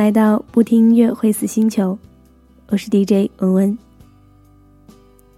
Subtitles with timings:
[0.00, 1.98] 来到不听音乐会死星球，
[2.68, 3.78] 我是 DJ 文文。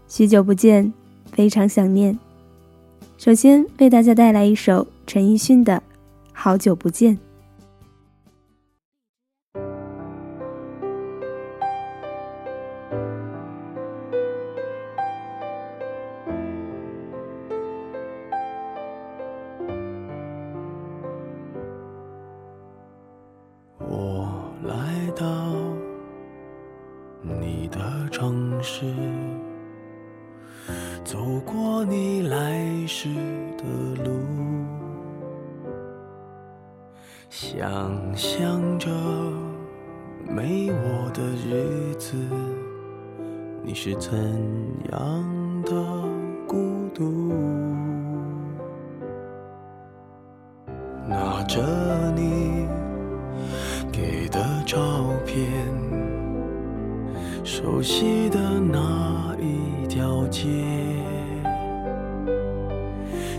[0.07, 0.93] 许久不见，
[1.33, 2.17] 非常想念。
[3.19, 5.75] 首先为大家带来一首陈奕迅的
[6.33, 7.17] 《好久不见》。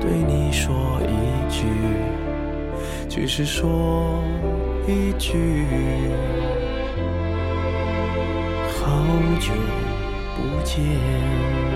[0.00, 1.66] 对你说一句，
[3.08, 4.22] 只是说
[4.86, 5.64] 一句，
[8.68, 9.04] 好
[9.40, 9.52] 久
[10.36, 11.75] 不见。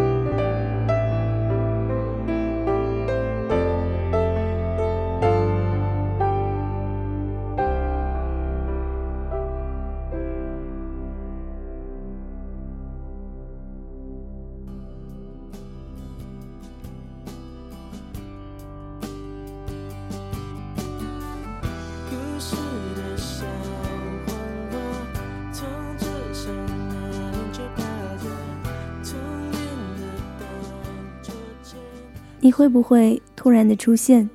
[32.51, 34.29] 你会不会突然的出现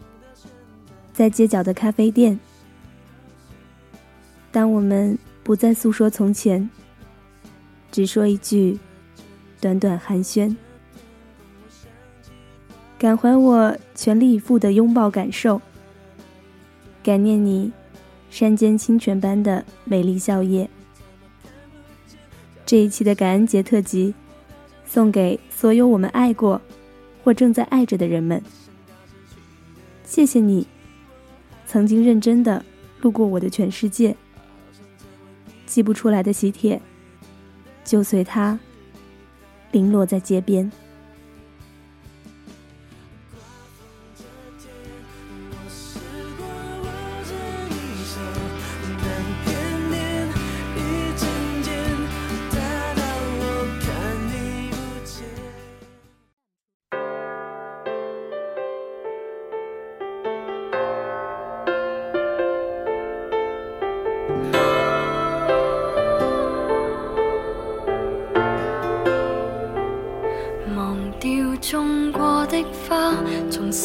[1.13, 2.41] 在街角的咖啡店？
[4.51, 6.67] 当我们不再诉说从前，
[7.93, 8.79] 只说一句
[9.61, 10.57] 短短寒暄，
[12.99, 15.61] 感怀我全力以赴的拥抱感受，
[17.03, 17.71] 感念你
[18.31, 20.67] 山间清泉般的美丽笑靥。
[22.65, 24.15] 这一期的感恩节特辑，
[24.87, 26.59] 送给所有我们爱过
[27.27, 28.41] 我正在爱着的人们。
[30.05, 30.65] 谢谢你，
[31.67, 32.65] 曾经认真的
[33.01, 34.17] 路过我的全世界。
[35.67, 36.81] 寄不出来的喜帖，
[37.85, 38.57] 就随它
[39.73, 40.71] 零落在街边。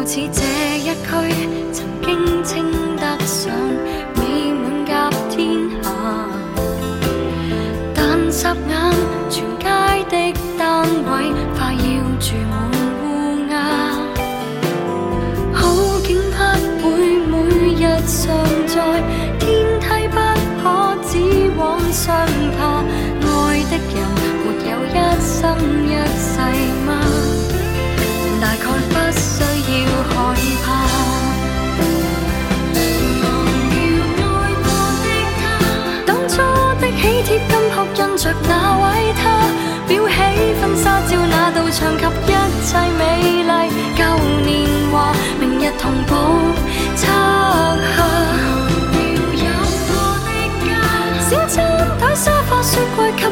[0.00, 0.40] 就似这
[0.78, 1.10] 一区，
[1.74, 2.08] 曾经
[2.42, 2.64] 称
[2.96, 3.52] 得上
[4.16, 5.90] 美满甲天下，
[7.94, 8.72] 但霎眼
[9.28, 9.66] 全街
[10.08, 10.16] 的
[10.56, 11.10] 单位
[11.54, 11.84] 快要。
[12.18, 12.52] 住满
[13.02, 13.04] 乌
[13.50, 13.54] 鸦，
[15.52, 15.60] 好
[16.00, 16.08] 景
[16.80, 16.92] 不会
[17.26, 17.32] 每
[17.74, 18.20] 日常
[18.66, 18.74] 在，
[19.38, 19.44] 天
[19.80, 20.16] 梯不
[20.62, 20.64] 可
[21.10, 21.12] 只
[21.58, 21.60] 往
[21.92, 22.06] 上
[22.58, 22.58] 爬。
[23.20, 23.28] 爱
[23.64, 23.94] 的人
[24.40, 25.36] 没有一生
[25.84, 25.92] 一
[38.16, 39.22] 金箔印着那位他，
[39.88, 40.14] 裱起
[40.60, 42.04] 婚纱照那道墙及。
[42.32, 44.02] 一切美丽旧
[44.44, 44.48] 年
[44.92, 46.14] 华，明日同步
[46.96, 47.98] 拆下。
[51.28, 51.56] 小餐
[51.98, 53.24] 台、沙发、雪柜及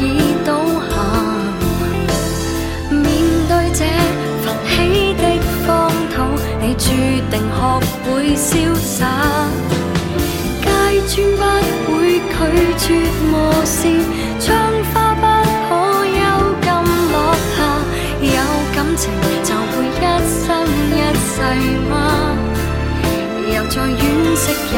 [0.00, 0.02] 已
[0.44, 0.48] 倒
[0.90, 0.94] 下，
[2.90, 3.04] 面
[3.48, 3.80] 对这
[4.42, 4.74] 浮起
[5.14, 5.22] 的
[5.66, 5.66] 荒
[6.14, 6.14] 土，
[6.60, 6.84] 你注
[7.30, 7.56] 定学
[8.04, 8.04] 会
[8.36, 8.98] 潇洒。
[10.62, 10.66] 街
[11.08, 11.16] 砖
[11.86, 12.28] 不会拒
[12.78, 12.84] 绝
[13.30, 13.34] 磨
[13.64, 13.80] 蚀，
[14.40, 14.46] 窗
[14.92, 15.22] 花不
[15.68, 15.70] 可
[16.06, 16.18] 幽
[16.62, 16.66] 禁
[17.12, 17.14] 落
[17.56, 17.56] 下。
[18.22, 18.28] 有
[18.74, 19.02] 感情
[19.44, 20.44] 就会一生
[20.92, 21.32] 一世
[21.88, 21.92] 吗？
[23.54, 23.92] 又再惋
[24.36, 24.76] 惜有。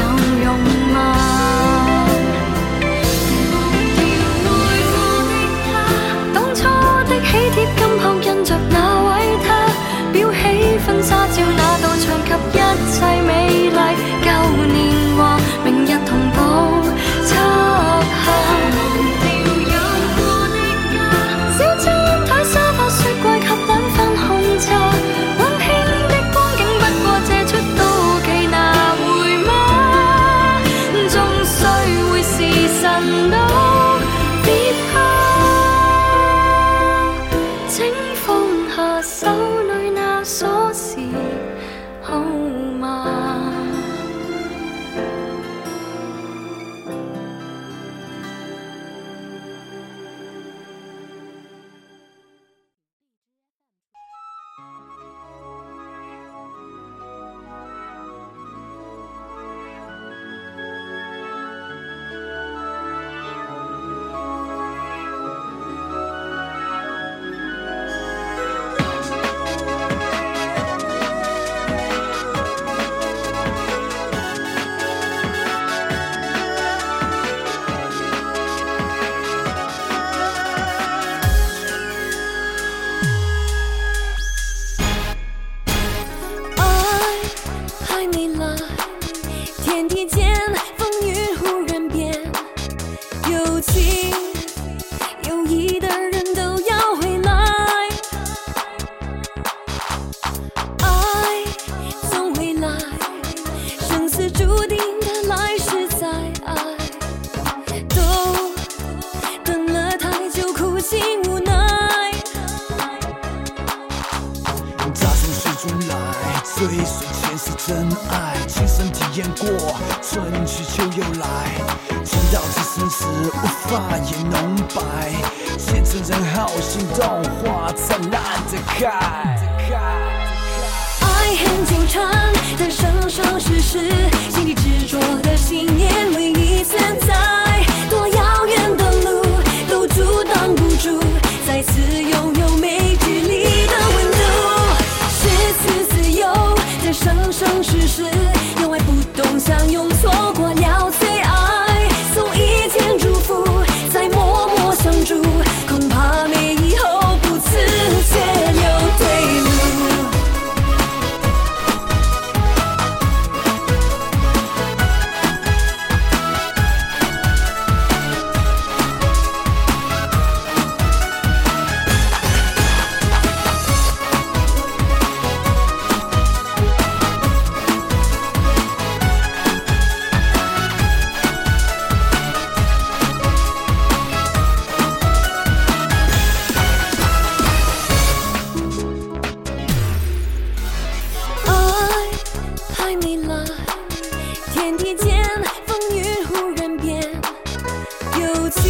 [87.86, 88.56] 还没来
[89.64, 90.37] 天地间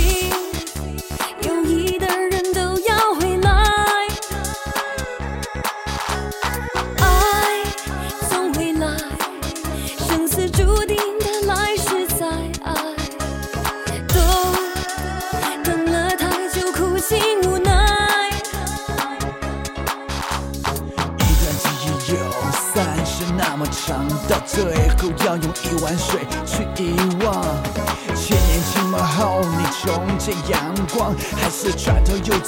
[0.09, 0.68] 有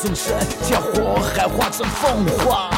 [0.01, 2.70] 转头又纵身跳火海，化成凤凰。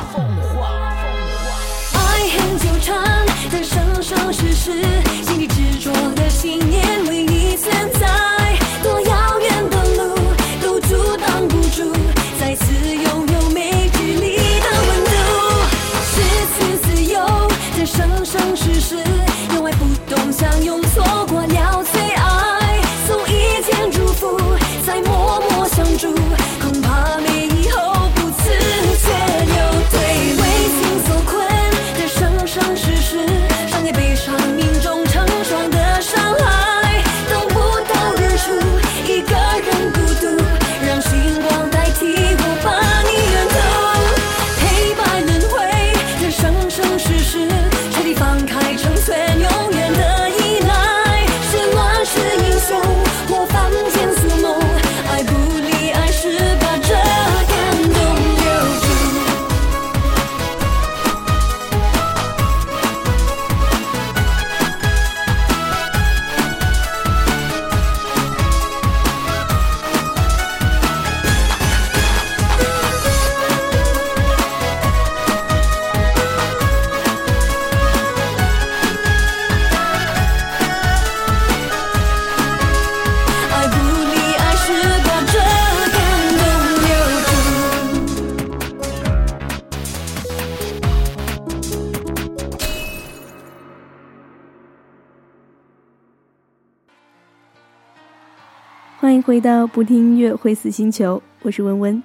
[99.23, 102.02] 回到不听音乐会死星球，我是温温。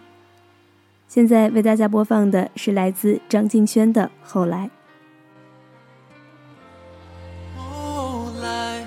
[1.07, 4.69] 现在为大家播放的是来自张敬轩的《后来》。
[7.59, 8.85] 后来，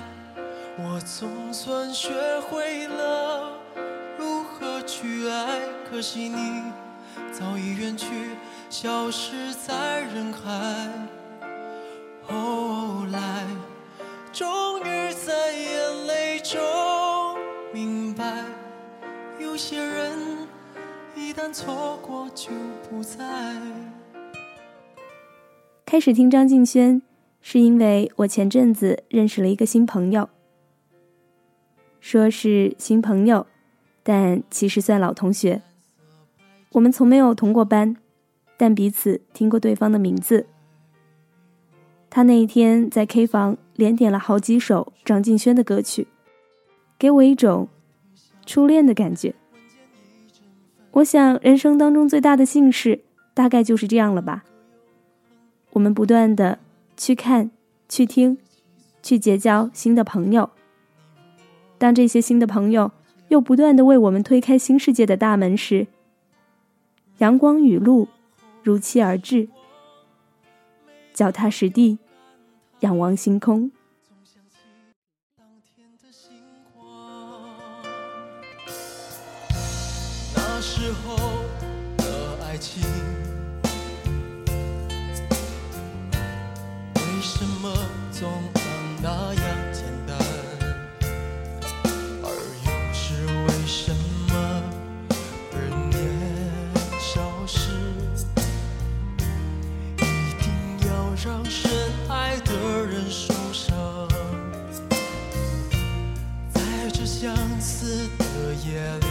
[0.77, 2.09] 我总算学
[2.49, 3.51] 会了
[4.17, 5.59] 如何去爱，
[5.89, 6.63] 可惜你
[7.33, 8.07] 早已远去，
[8.69, 10.87] 消失在人海。
[12.23, 13.45] 后来，
[14.31, 16.61] 终于在眼泪中
[17.73, 18.43] 明白，
[19.39, 20.19] 有些人
[21.15, 22.51] 一旦错过就
[22.89, 23.17] 不再。
[25.85, 27.01] 开始听张敬轩，
[27.41, 30.27] 是因为我前阵子认识了一个新朋友。
[32.01, 33.47] 说是新朋友，
[34.03, 35.61] 但其实算老同学。
[36.73, 37.95] 我们从没有同过班，
[38.57, 40.45] 但彼此听过对方的名字。
[42.09, 46.07] 他那一天在 K 房连点了好几首张敬轩的歌曲，
[47.01, 47.67] 给我一种
[48.45, 49.33] 初恋的感觉。
[50.91, 53.01] 我想，人生当中最大的幸事，
[53.33, 54.43] 大概就是这样了吧。
[55.71, 56.59] 我们不断的
[56.95, 57.49] 去看、
[57.89, 58.37] 去听、
[59.01, 60.51] 去结交新的朋友。
[61.79, 62.91] 当这些新的朋友
[63.29, 65.87] 又不断的为我们推开新世界的大门时，
[67.17, 68.07] 阳光雨露
[68.61, 69.49] 如期而至。
[71.15, 71.97] 脚踏实地，
[72.81, 73.71] 仰望星空。
[80.61, 81.15] 时候
[81.97, 82.05] 的
[82.45, 82.83] 爱情，
[86.93, 87.73] 为什么？
[88.11, 88.61] 总能
[89.01, 90.15] 那样简单？
[92.21, 92.29] 而
[92.63, 93.91] 又是为什
[94.29, 94.33] 么？
[95.51, 95.55] 而
[95.89, 95.99] 年
[96.99, 97.71] 少时，
[99.97, 99.99] 一
[100.43, 100.45] 定
[100.87, 100.91] 要
[101.25, 101.71] 让深
[102.07, 102.53] 爱的
[102.85, 104.07] 人受伤？
[106.53, 106.61] 在
[106.93, 109.10] 这相似的夜里。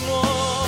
[0.00, 0.67] 寞？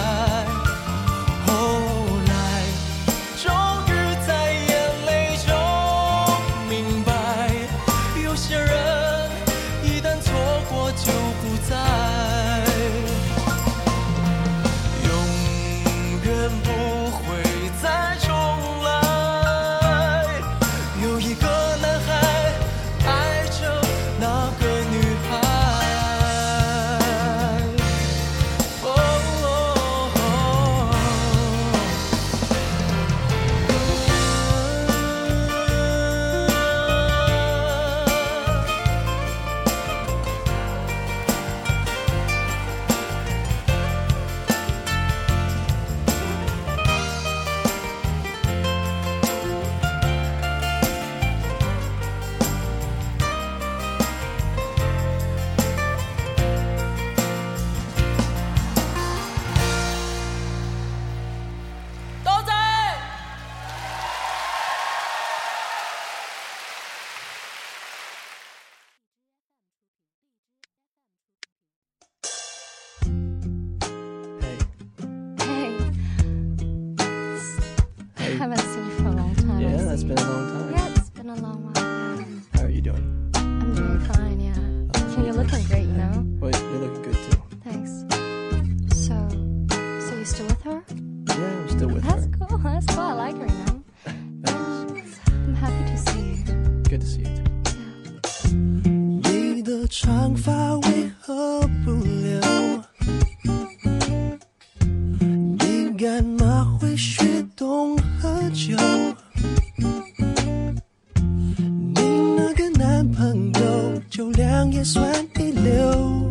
[114.11, 116.29] 酒量也算一流，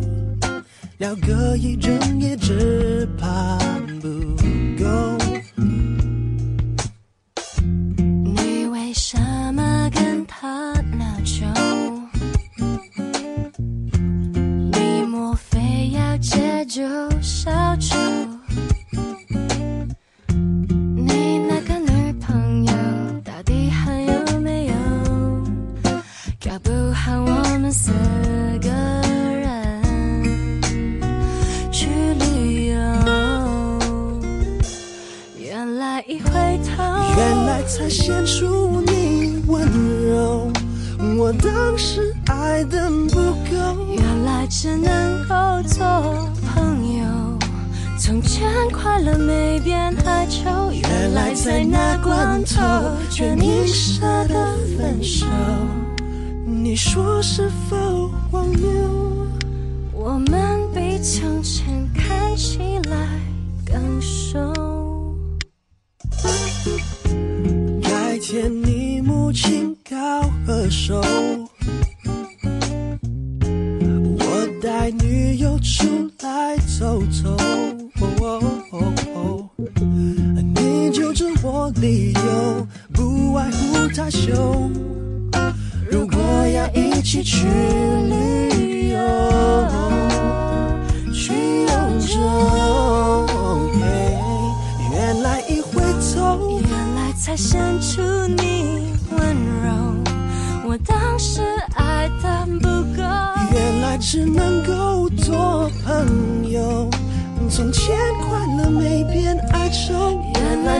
[0.99, 3.57] 聊个一整夜只怕
[3.99, 4.07] 不
[4.77, 5.20] 够。
[53.61, 55.25] 却宁舍得分手。
[56.45, 59.27] 你说是否荒谬？
[59.93, 62.57] 我们比从前看起
[62.89, 63.07] 来
[63.65, 64.60] 更熟。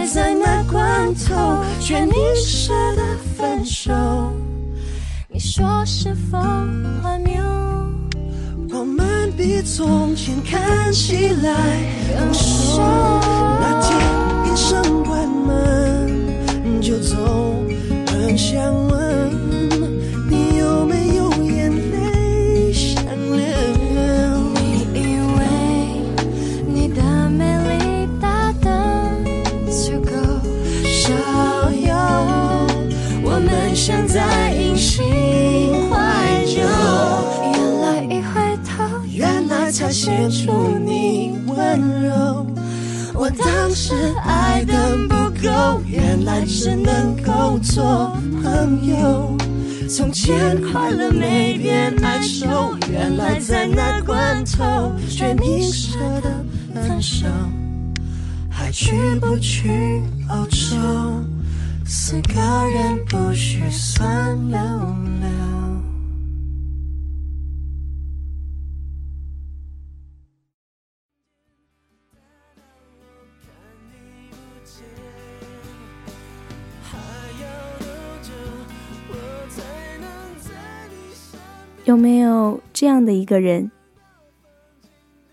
[0.07, 3.01] 在那关头却宁舍得
[3.37, 3.91] 分手。
[5.27, 7.41] 你说是否荒谬？
[8.73, 11.53] 我们比从前看起来
[12.17, 12.81] 更熟。
[13.59, 13.97] 那天
[14.45, 17.55] 医生关门就走，
[18.07, 19.00] 很想问
[40.01, 42.45] 来才显出你温柔。
[43.13, 49.37] 我当时爱的不够，原来只能够做朋友。
[49.89, 57.27] 从前快乐没变哀愁，原来在那关头却你舍得分手。
[58.49, 60.77] 还去不去欧洲？
[61.85, 62.39] 四个
[62.73, 65.50] 人不许算溜溜。
[81.83, 83.71] 有没有这样的一个人？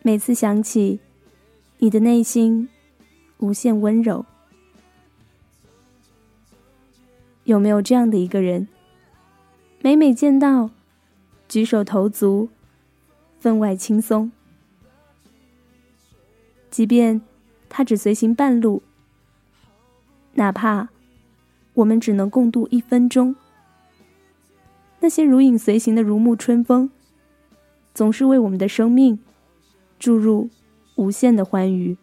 [0.01, 0.99] 每次想起，
[1.77, 2.71] 你的内心
[3.37, 4.25] 无限温柔。
[7.45, 8.67] 有没有这样的一个人？
[9.83, 10.71] 每每见到，
[11.51, 12.49] 举手投足，
[13.39, 14.33] 分外轻松。
[16.71, 17.21] 即便
[17.69, 18.83] 他只随行半路，
[20.33, 20.89] 哪怕
[21.75, 23.37] 我们只能共度一分钟。
[25.01, 26.91] 那些如影随形的如沐春风，
[27.95, 29.19] 总是为我们的生命
[29.99, 30.51] 注入
[30.97, 31.97] 无限的欢愉。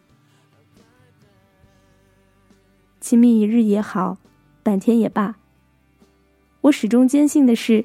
[3.00, 4.18] 亲密一日也好，
[4.62, 5.36] 半天也罢，
[6.62, 7.84] 我始终坚信的是，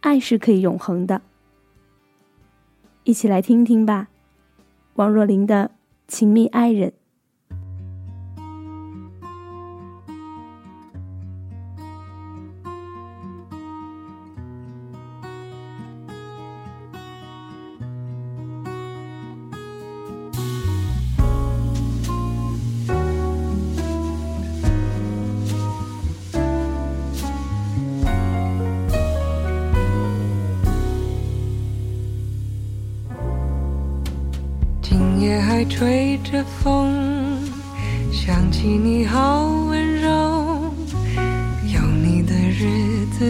[0.00, 1.22] 爱是可以永恒的。
[3.04, 4.08] 一起来听听吧，
[4.94, 5.70] 王若琳的
[6.08, 6.90] 《亲密爱人》。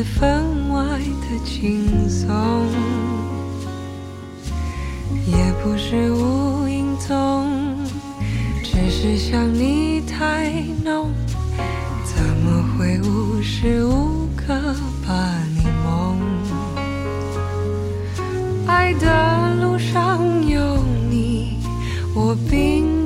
[0.02, 2.28] 分外的轻松，
[5.26, 7.46] 也不是无影踪，
[8.64, 10.50] 只是想你太
[10.84, 11.10] 浓，
[12.04, 14.74] 怎么会无时无刻
[15.06, 15.14] 把
[15.54, 16.18] 你梦？
[18.66, 21.58] 爱的路上有你，
[22.12, 23.05] 我并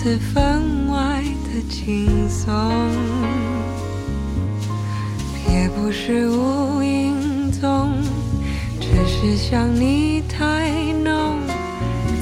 [0.00, 2.50] 日子分外的轻松。
[5.52, 7.92] 也不是无影踪，
[8.80, 10.70] 只是想你太
[11.04, 11.40] 浓，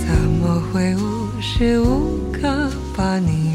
[0.04, 3.54] 怎么会无时无刻把你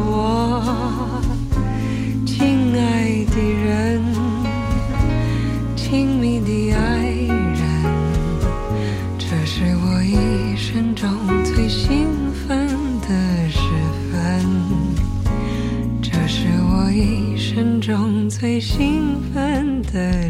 [18.61, 20.29] 兴奋的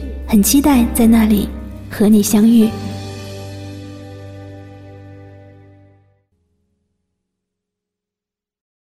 [0.31, 1.49] 很期待在那里
[1.89, 2.69] 和你相遇。